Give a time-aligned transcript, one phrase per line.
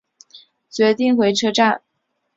[0.71, 1.83] 决定回车站